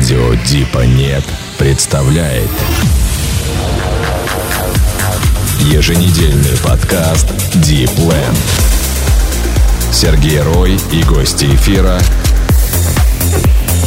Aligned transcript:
Радио 0.00 0.32
Дипа 0.46 0.86
Нет 0.86 1.22
представляет 1.58 2.48
Еженедельный 5.58 6.56
подкаст 6.64 7.26
DeepLand. 7.56 8.38
Сергей 9.92 10.40
Рой 10.40 10.80
и 10.90 11.02
гости 11.02 11.44
эфира 11.44 12.00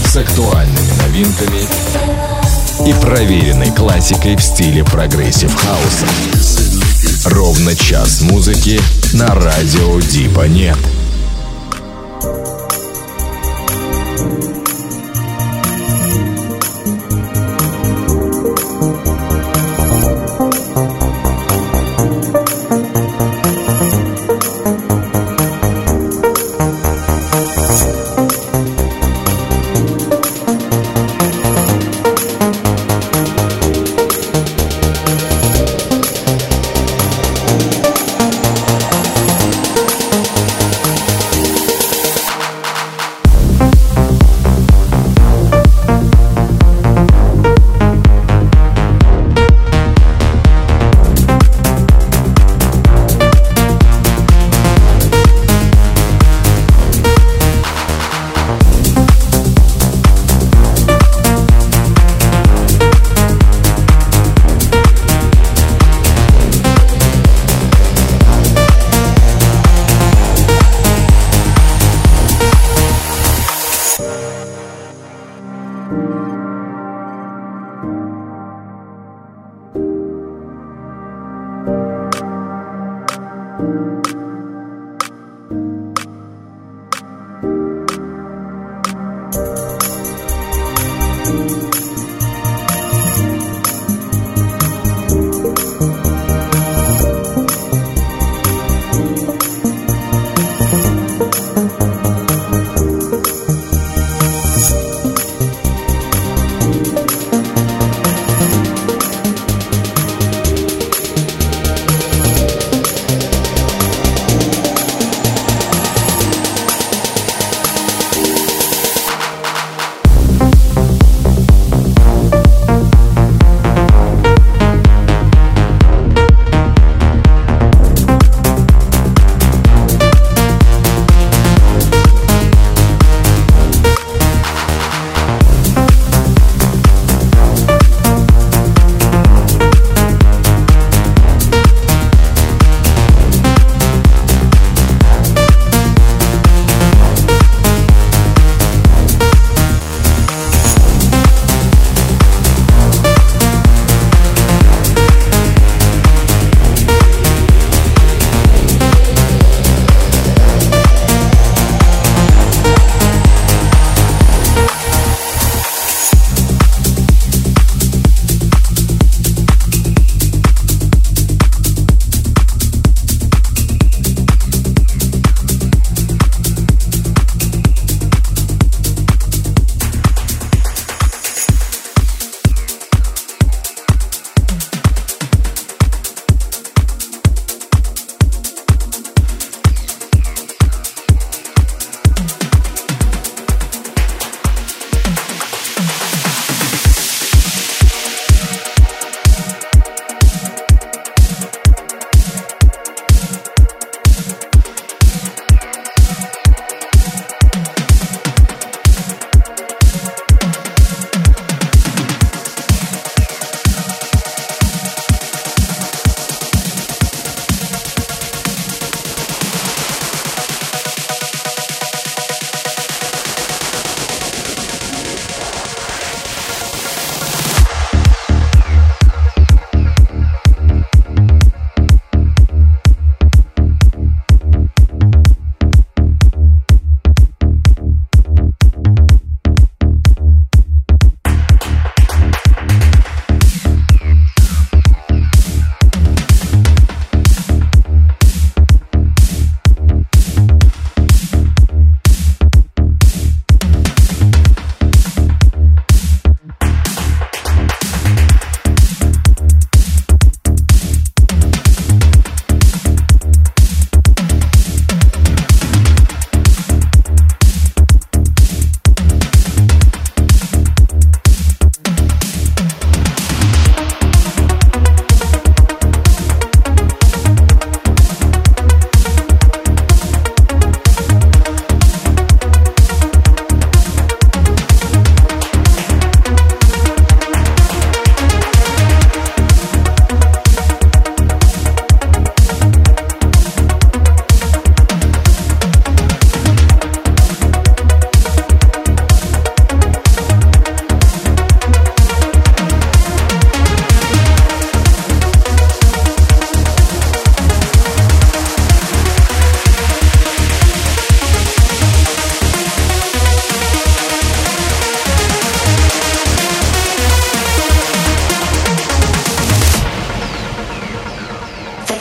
с 0.05 0.15
актуальными 0.15 0.91
новинками 1.01 1.67
и 2.87 2.93
проверенной 3.01 3.71
классикой 3.71 4.35
в 4.35 4.43
стиле 4.43 4.83
прогрессив 4.83 5.51
хауса. 5.55 6.05
Ровно 7.25 7.75
час 7.75 8.21
музыки 8.21 8.79
на 9.13 9.33
радио 9.33 9.99
Дипа 9.99 10.47
Нет. 10.47 10.77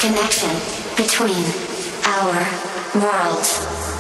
connection 0.03 0.51
between 0.97 1.45
our 2.05 2.35
worlds. 3.01 3.92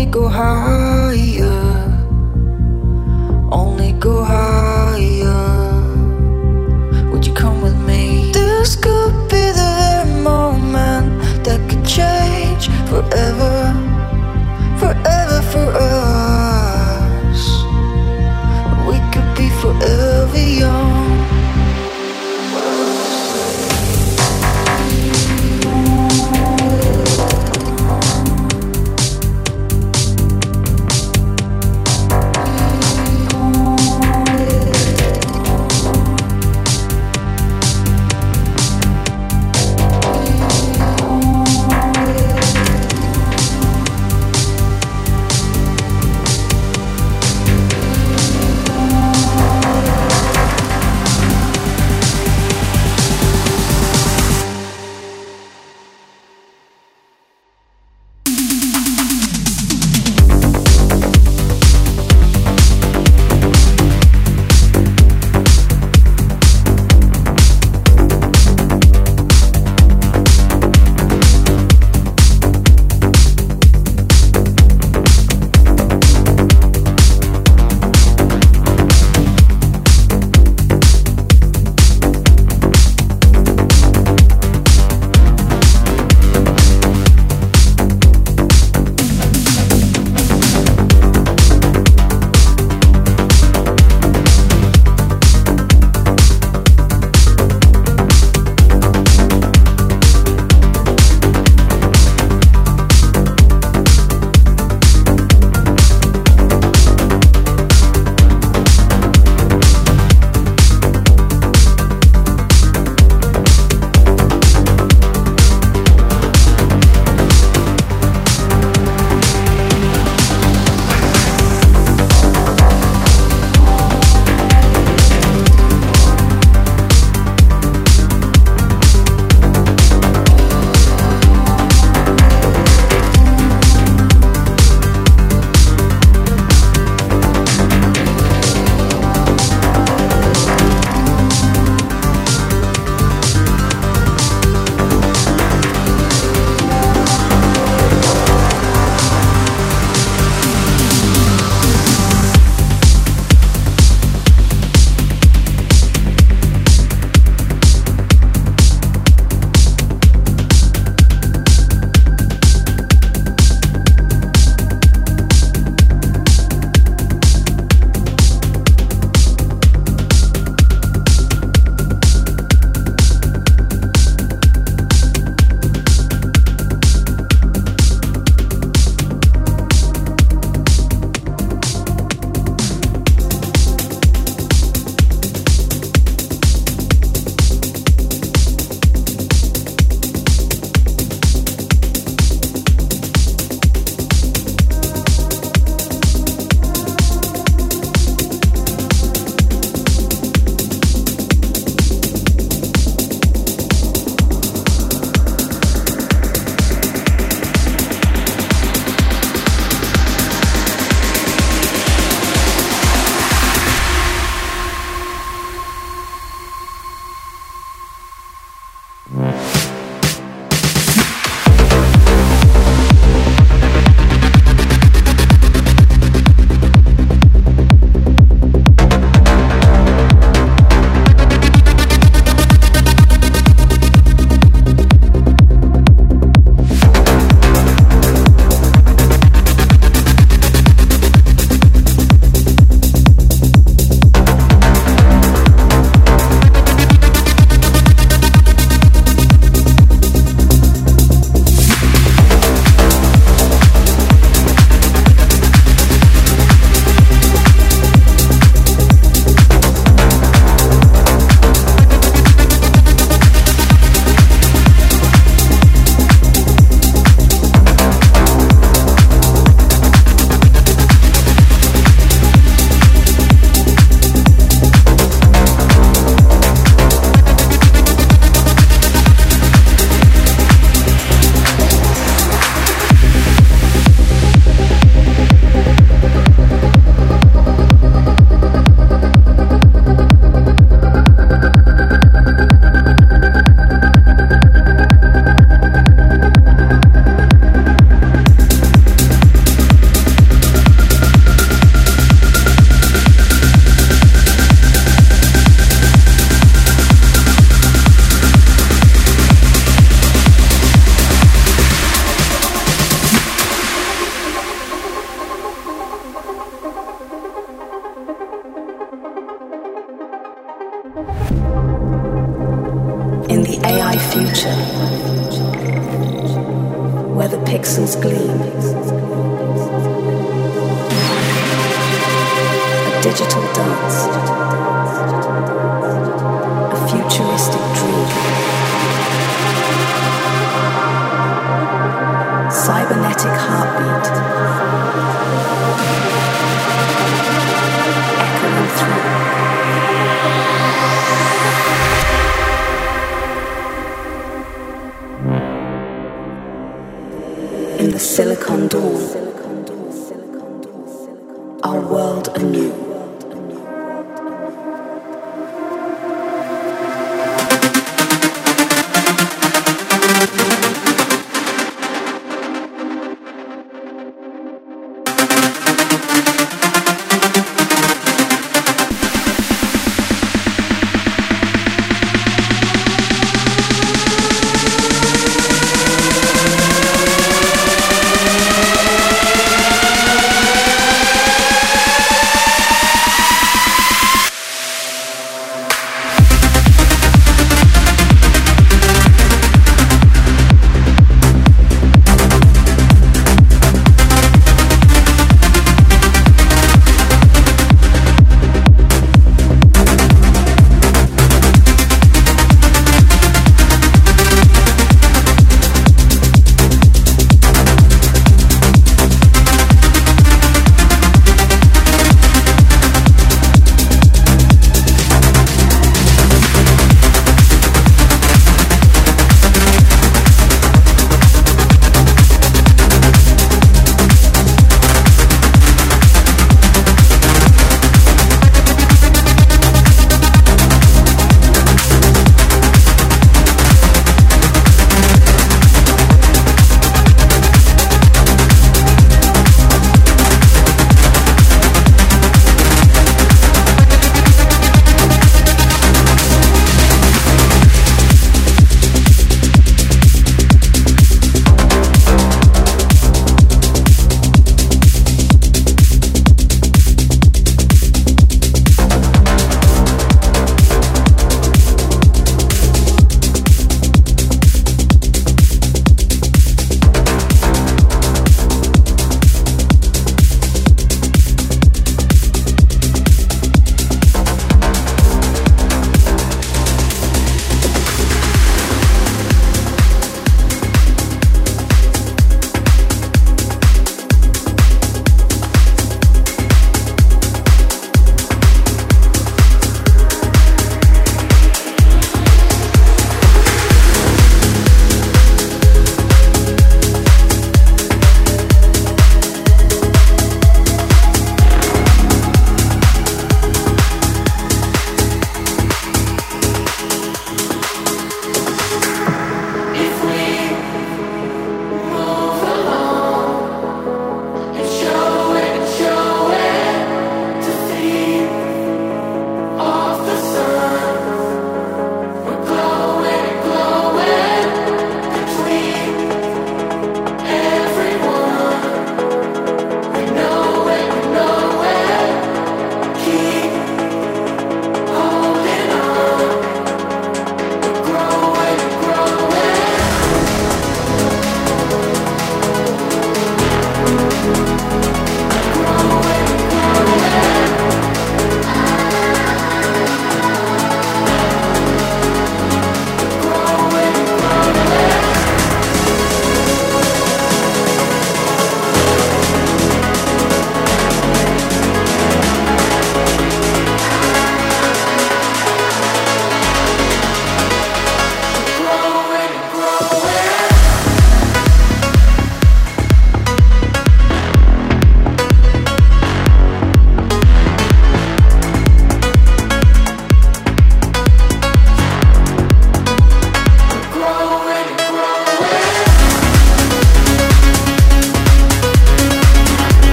we 0.00 0.06
go 0.06 0.28
high. 0.28 0.59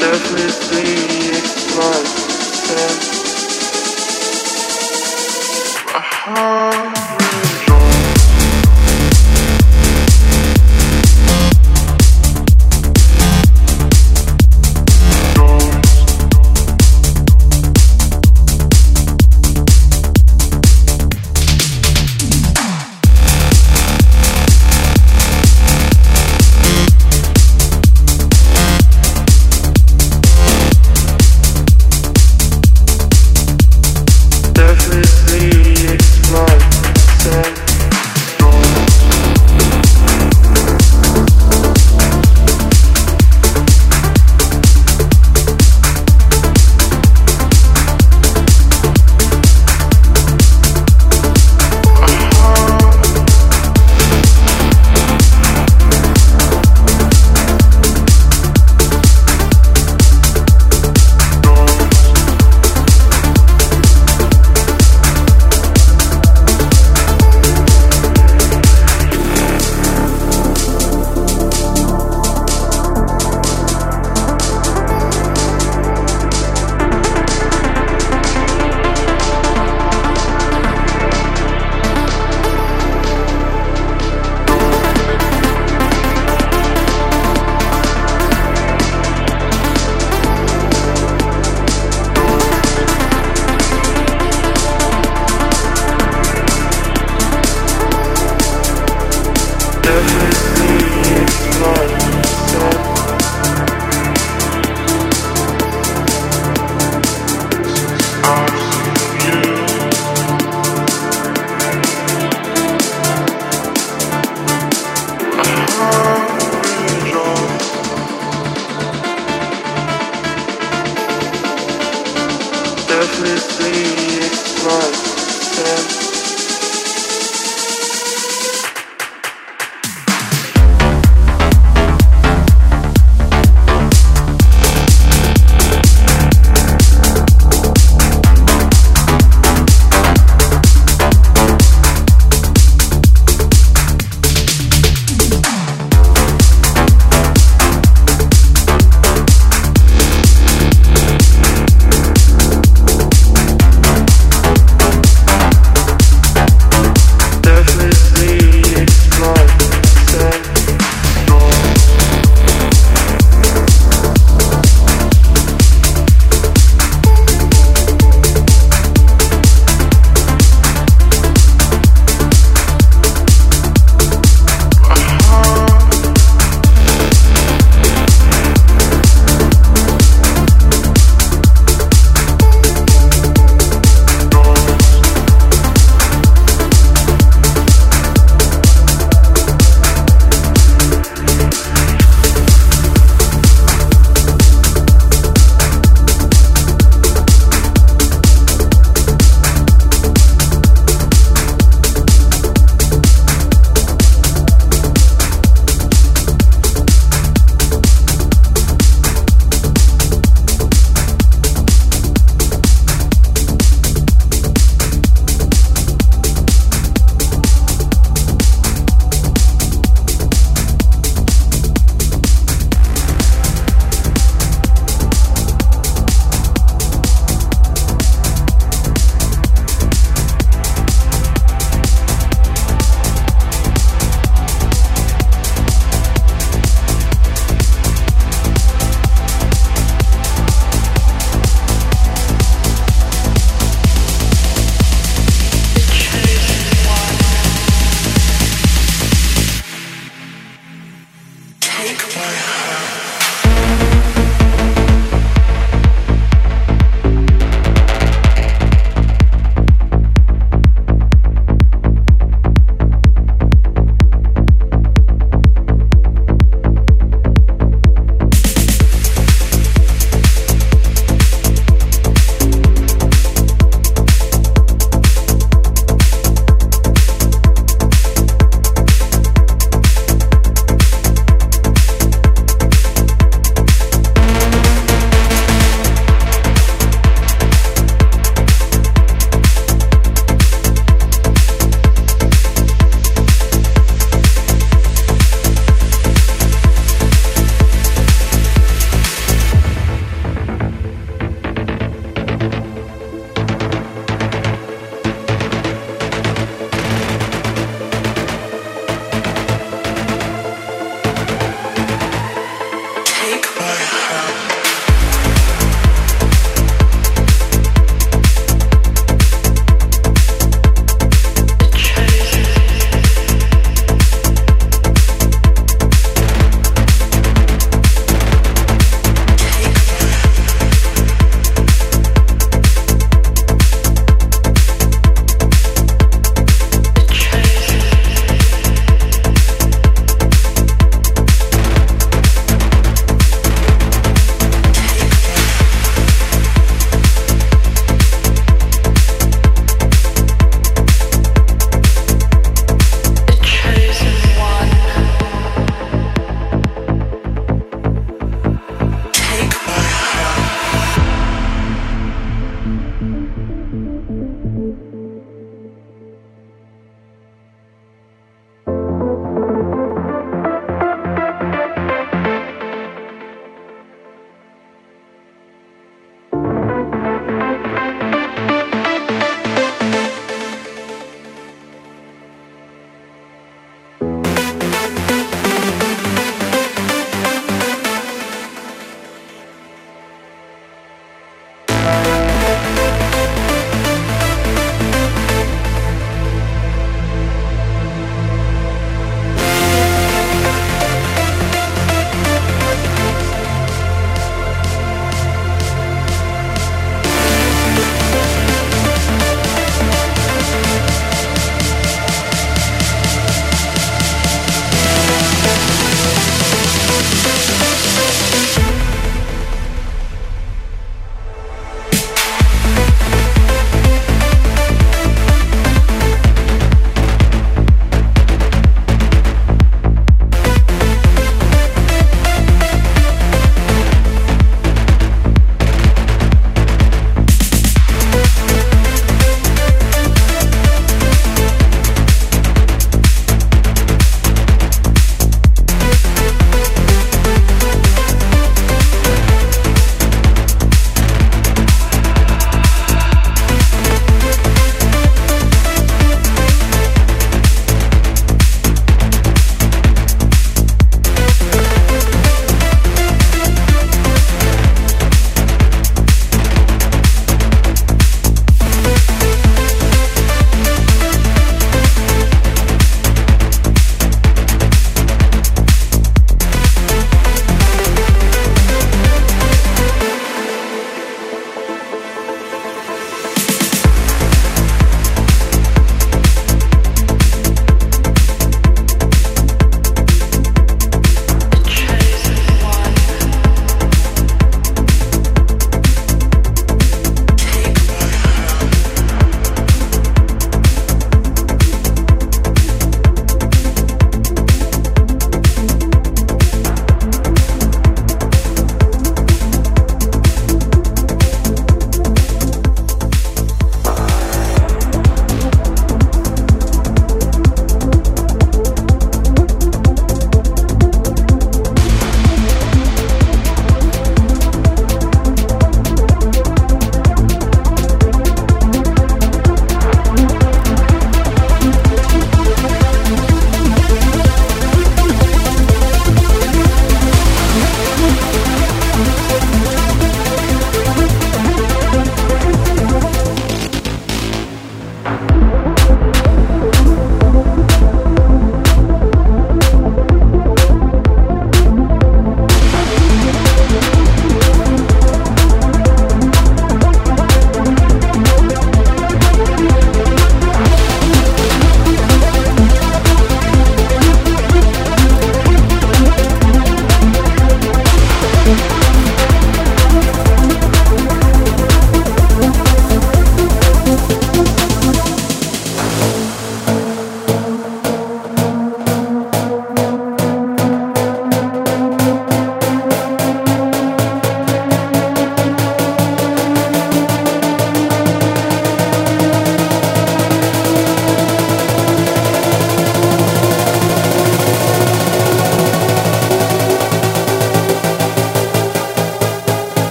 Effortlessly 0.00 1.30
explore 1.36 3.17